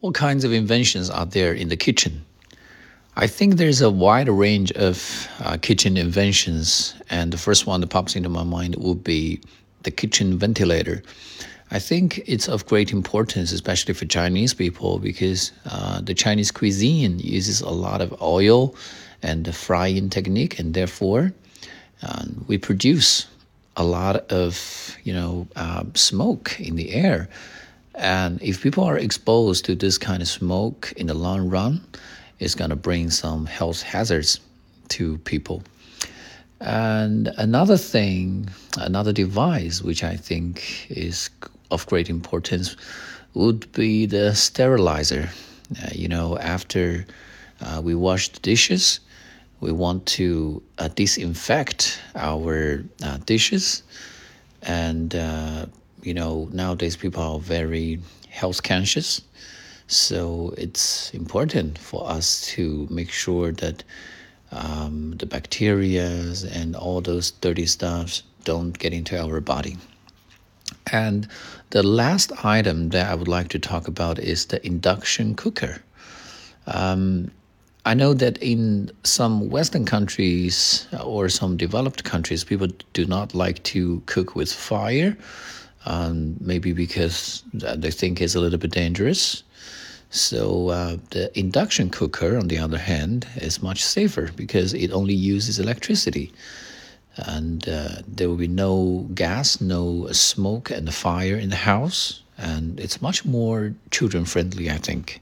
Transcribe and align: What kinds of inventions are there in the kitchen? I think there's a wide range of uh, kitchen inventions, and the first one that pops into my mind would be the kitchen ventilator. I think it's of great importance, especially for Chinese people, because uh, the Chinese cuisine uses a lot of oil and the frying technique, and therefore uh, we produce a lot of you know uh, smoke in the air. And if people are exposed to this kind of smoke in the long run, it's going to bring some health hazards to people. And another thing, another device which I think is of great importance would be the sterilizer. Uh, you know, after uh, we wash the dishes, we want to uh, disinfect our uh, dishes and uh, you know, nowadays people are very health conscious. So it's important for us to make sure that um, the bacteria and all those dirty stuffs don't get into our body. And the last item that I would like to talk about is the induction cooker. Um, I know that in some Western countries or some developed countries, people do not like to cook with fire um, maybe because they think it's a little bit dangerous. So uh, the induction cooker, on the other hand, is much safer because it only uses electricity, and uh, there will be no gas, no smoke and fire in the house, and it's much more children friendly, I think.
What 0.00 0.14
kinds 0.14 0.44
of 0.44 0.52
inventions 0.54 1.10
are 1.10 1.26
there 1.26 1.52
in 1.52 1.68
the 1.68 1.76
kitchen? 1.76 2.24
I 3.16 3.26
think 3.26 3.56
there's 3.56 3.82
a 3.82 3.90
wide 3.90 4.30
range 4.30 4.72
of 4.72 5.28
uh, 5.40 5.58
kitchen 5.60 5.98
inventions, 5.98 6.94
and 7.10 7.30
the 7.30 7.36
first 7.36 7.66
one 7.66 7.82
that 7.82 7.88
pops 7.88 8.16
into 8.16 8.30
my 8.30 8.42
mind 8.42 8.76
would 8.76 9.04
be 9.04 9.42
the 9.82 9.90
kitchen 9.90 10.38
ventilator. 10.38 11.02
I 11.70 11.80
think 11.80 12.22
it's 12.26 12.48
of 12.48 12.64
great 12.64 12.92
importance, 12.92 13.52
especially 13.52 13.92
for 13.92 14.06
Chinese 14.06 14.54
people, 14.54 14.98
because 15.00 15.52
uh, 15.66 16.00
the 16.00 16.14
Chinese 16.14 16.50
cuisine 16.50 17.18
uses 17.18 17.60
a 17.60 17.68
lot 17.68 18.00
of 18.00 18.22
oil 18.22 18.74
and 19.22 19.44
the 19.44 19.52
frying 19.52 20.08
technique, 20.08 20.58
and 20.58 20.72
therefore 20.72 21.30
uh, 22.02 22.24
we 22.46 22.56
produce 22.56 23.26
a 23.76 23.84
lot 23.84 24.16
of 24.32 24.96
you 25.04 25.12
know 25.12 25.46
uh, 25.56 25.84
smoke 25.92 26.58
in 26.58 26.76
the 26.76 26.94
air. 26.94 27.28
And 27.94 28.40
if 28.42 28.62
people 28.62 28.84
are 28.84 28.98
exposed 28.98 29.64
to 29.66 29.74
this 29.74 29.98
kind 29.98 30.22
of 30.22 30.28
smoke 30.28 30.92
in 30.96 31.06
the 31.06 31.14
long 31.14 31.48
run, 31.48 31.84
it's 32.38 32.54
going 32.54 32.70
to 32.70 32.76
bring 32.76 33.10
some 33.10 33.46
health 33.46 33.82
hazards 33.82 34.40
to 34.90 35.18
people. 35.18 35.62
And 36.60 37.28
another 37.38 37.76
thing, 37.76 38.48
another 38.78 39.12
device 39.12 39.82
which 39.82 40.04
I 40.04 40.16
think 40.16 40.86
is 40.90 41.30
of 41.70 41.86
great 41.86 42.10
importance 42.10 42.76
would 43.34 43.70
be 43.72 44.06
the 44.06 44.34
sterilizer. 44.34 45.30
Uh, 45.82 45.88
you 45.92 46.08
know, 46.08 46.36
after 46.38 47.06
uh, 47.60 47.80
we 47.82 47.94
wash 47.94 48.28
the 48.30 48.40
dishes, 48.40 49.00
we 49.60 49.72
want 49.72 50.06
to 50.06 50.62
uh, 50.78 50.88
disinfect 50.88 52.00
our 52.14 52.84
uh, 53.02 53.18
dishes 53.24 53.82
and 54.62 55.14
uh, 55.14 55.66
you 56.02 56.14
know, 56.14 56.48
nowadays 56.52 56.96
people 56.96 57.22
are 57.22 57.38
very 57.38 58.00
health 58.28 58.62
conscious. 58.62 59.22
So 59.86 60.54
it's 60.56 61.12
important 61.14 61.78
for 61.78 62.08
us 62.08 62.46
to 62.54 62.86
make 62.90 63.10
sure 63.10 63.52
that 63.52 63.82
um, 64.52 65.16
the 65.18 65.26
bacteria 65.26 66.08
and 66.52 66.76
all 66.76 67.00
those 67.00 67.32
dirty 67.32 67.66
stuffs 67.66 68.22
don't 68.44 68.78
get 68.78 68.92
into 68.92 69.20
our 69.20 69.40
body. 69.40 69.78
And 70.92 71.28
the 71.70 71.82
last 71.82 72.32
item 72.44 72.90
that 72.90 73.10
I 73.10 73.14
would 73.14 73.28
like 73.28 73.48
to 73.48 73.58
talk 73.58 73.88
about 73.88 74.18
is 74.18 74.46
the 74.46 74.64
induction 74.66 75.34
cooker. 75.34 75.82
Um, 76.66 77.30
I 77.84 77.94
know 77.94 78.12
that 78.14 78.38
in 78.38 78.90
some 79.04 79.48
Western 79.50 79.86
countries 79.86 80.86
or 81.02 81.28
some 81.28 81.56
developed 81.56 82.04
countries, 82.04 82.44
people 82.44 82.68
do 82.92 83.06
not 83.06 83.34
like 83.34 83.62
to 83.64 84.02
cook 84.06 84.36
with 84.36 84.52
fire 84.52 85.16
um, 85.86 86.36
maybe 86.40 86.72
because 86.72 87.42
they 87.52 87.90
think 87.90 88.20
it's 88.20 88.34
a 88.34 88.40
little 88.40 88.58
bit 88.58 88.72
dangerous. 88.72 89.42
So 90.10 90.70
uh, 90.70 90.96
the 91.10 91.30
induction 91.38 91.88
cooker, 91.88 92.36
on 92.36 92.48
the 92.48 92.58
other 92.58 92.78
hand, 92.78 93.26
is 93.36 93.62
much 93.62 93.84
safer 93.84 94.30
because 94.34 94.74
it 94.74 94.90
only 94.90 95.14
uses 95.14 95.58
electricity, 95.58 96.32
and 97.16 97.68
uh, 97.68 98.02
there 98.08 98.28
will 98.28 98.36
be 98.36 98.48
no 98.48 99.06
gas, 99.14 99.60
no 99.60 100.08
smoke 100.10 100.70
and 100.70 100.92
fire 100.92 101.36
in 101.36 101.50
the 101.50 101.56
house, 101.56 102.22
and 102.36 102.80
it's 102.80 103.00
much 103.00 103.24
more 103.24 103.72
children 103.90 104.24
friendly, 104.24 104.68
I 104.68 104.78
think. 104.78 105.20